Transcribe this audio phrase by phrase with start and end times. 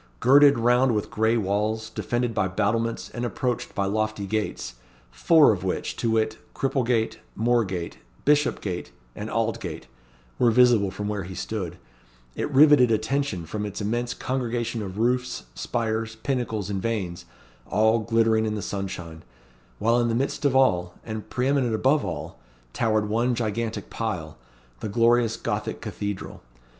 [0.19, 4.73] Girded round with gray walls, defended by battlements, and approached by lofty gates,
[5.11, 9.85] four of which to wit, Cripplegate, Moorgate, Bishopgate, and Aldgate
[10.39, 11.77] were visible from where he stood;
[12.35, 17.25] it riveted attention from its immense congregation of roofs, spires, pinnacles, and vanes,
[17.67, 19.21] all glittering in the sunshine;
[19.77, 22.39] while in the midst of all, and pre eminent above all,
[22.73, 24.39] towered one gigantic pile
[24.79, 26.41] the glorious Gothic cathedral.